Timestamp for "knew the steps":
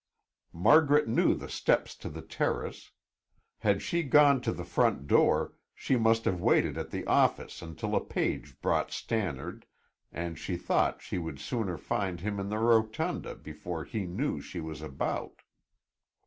1.07-1.93